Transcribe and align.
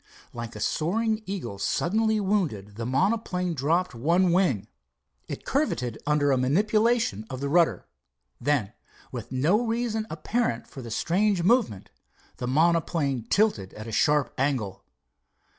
Like 0.33 0.55
a 0.55 0.59
soaring 0.59 1.21
eagle 1.27 1.59
suddenly 1.59 2.19
wounded, 2.19 2.75
the 2.75 2.87
monoplane 2.87 3.53
dropped 3.53 3.93
one 3.93 4.31
wing. 4.31 4.67
It 5.27 5.45
curvetted 5.45 5.97
under 6.07 6.31
a 6.31 6.37
manipulation 6.39 7.23
of 7.29 7.39
the 7.39 7.47
rudder. 7.49 7.85
Then 8.39 8.73
with 9.11 9.31
no 9.31 9.63
reason 9.63 10.07
apparent 10.09 10.65
for 10.65 10.81
the 10.81 10.89
strange 10.89 11.43
movement, 11.43 11.91
the 12.37 12.47
monoplane 12.47 13.25
tilted 13.29 13.75
at 13.75 13.85
a 13.85 13.91
sharp 13.91 14.33
angle. 14.39 14.83